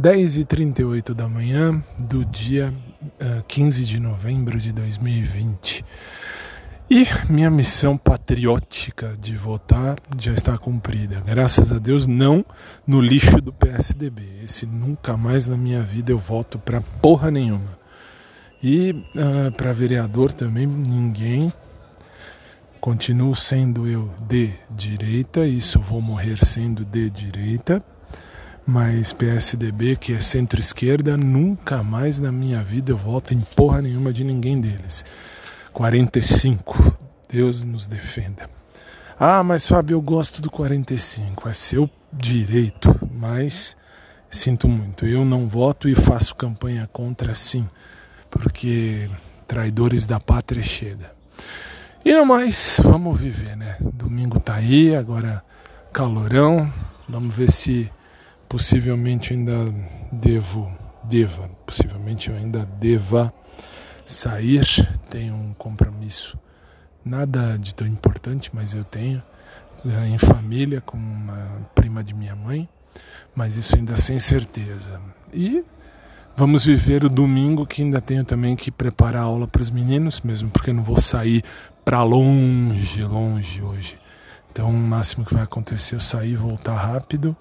[0.00, 5.84] 10h38 da manhã do dia uh, 15 de novembro de 2020.
[6.88, 11.22] E minha missão patriótica de votar já está cumprida.
[11.24, 12.42] Graças a Deus, não
[12.86, 14.22] no lixo do PSDB.
[14.42, 17.78] Esse nunca mais na minha vida eu voto para porra nenhuma.
[18.62, 21.52] E uh, para vereador também, ninguém.
[22.80, 27.84] Continuo sendo eu de direita, isso vou morrer sendo de direita
[28.70, 34.12] mas PSDB, que é centro-esquerda, nunca mais na minha vida eu voto em porra nenhuma
[34.12, 35.04] de ninguém deles.
[35.72, 36.96] 45.
[37.28, 38.48] Deus nos defenda.
[39.18, 41.48] Ah, mas Fábio, eu gosto do 45.
[41.48, 43.76] É seu direito, mas
[44.30, 45.04] sinto muito.
[45.04, 47.66] Eu não voto e faço campanha contra sim,
[48.30, 49.10] porque
[49.48, 51.10] traidores da pátria chega.
[52.04, 53.78] E não mais, vamos viver, né?
[53.80, 55.42] Domingo tá aí, agora
[55.92, 56.72] calorão.
[57.08, 57.90] Vamos ver se
[58.50, 59.72] possivelmente ainda
[60.10, 60.68] devo,
[61.04, 63.32] deva, possivelmente eu ainda deva
[64.04, 64.66] sair,
[65.08, 66.36] tenho um compromisso
[67.04, 69.22] nada de tão importante, mas eu tenho
[69.86, 72.68] eh, em família com uma prima de minha mãe,
[73.36, 75.00] mas isso ainda sem certeza.
[75.32, 75.64] E
[76.36, 80.22] vamos viver o domingo que ainda tenho também que preparar a aula para os meninos,
[80.22, 81.44] mesmo porque não vou sair
[81.84, 83.96] para longe, longe hoje.
[84.50, 87.36] Então, o máximo que vai acontecer é eu sair e voltar rápido.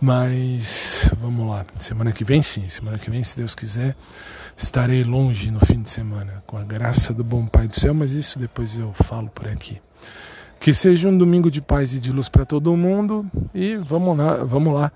[0.00, 3.94] Mas vamos lá, semana que vem sim, semana que vem, se Deus quiser,
[4.56, 8.12] estarei longe no fim de semana, com a graça do bom Pai do céu, mas
[8.12, 9.78] isso depois eu falo por aqui.
[10.58, 14.42] Que seja um domingo de paz e de luz para todo mundo e vamos lá,
[14.42, 14.90] vamos lá,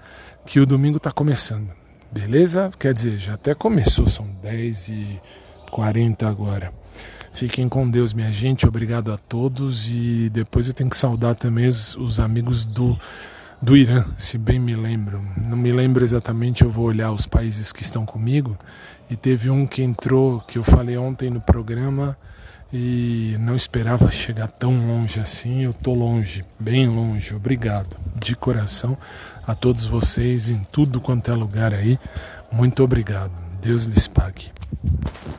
[0.46, 1.70] que o domingo está começando,
[2.10, 2.70] beleza?
[2.78, 5.20] Quer dizer, já até começou, são 10 e
[5.70, 6.72] 40 agora.
[7.30, 11.66] Fiquem com Deus, minha gente, obrigado a todos e depois eu tenho que saudar também
[11.66, 12.98] os, os amigos do
[13.64, 15.24] do Irã, se bem me lembro.
[15.38, 18.58] Não me lembro exatamente, eu vou olhar os países que estão comigo.
[19.08, 22.14] E teve um que entrou, que eu falei ontem no programa,
[22.70, 25.62] e não esperava chegar tão longe assim.
[25.62, 27.34] Eu tô longe, bem longe.
[27.34, 28.98] Obrigado de coração
[29.46, 31.98] a todos vocês em tudo quanto é lugar aí.
[32.52, 33.32] Muito obrigado.
[33.62, 34.52] Deus lhes pague.